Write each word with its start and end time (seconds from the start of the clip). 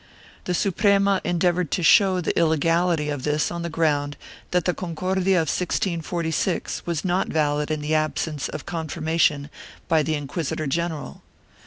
The 0.45 0.55
Suprema 0.55 1.21
endeavored 1.23 1.69
to 1.69 1.83
show 1.83 2.21
the 2.21 2.35
illegality 2.35 3.09
of 3.09 3.21
this 3.21 3.51
on 3.51 3.61
the 3.61 3.69
ground 3.69 4.17
that 4.49 4.65
the 4.65 4.73
Concordia 4.73 5.35
of 5.37 5.47
1646 5.47 6.87
was 6.87 7.05
not 7.05 7.27
valid 7.27 7.69
in 7.69 7.81
the 7.81 7.93
absence 7.93 8.49
of 8.49 8.65
confirmation 8.65 9.51
by 9.87 10.01
the 10.01 10.15
inquisitor 10.15 10.65
general. 10.65 11.21